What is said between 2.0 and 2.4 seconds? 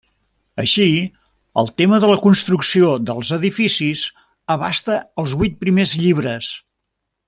de la